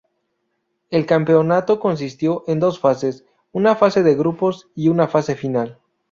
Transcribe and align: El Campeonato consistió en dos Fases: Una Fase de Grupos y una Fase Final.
El 0.89 1.05
Campeonato 1.05 1.79
consistió 1.79 2.43
en 2.47 2.59
dos 2.59 2.79
Fases: 2.79 3.23
Una 3.51 3.75
Fase 3.75 4.01
de 4.01 4.15
Grupos 4.15 4.67
y 4.73 4.87
una 4.89 5.07
Fase 5.07 5.35
Final. 5.35 5.77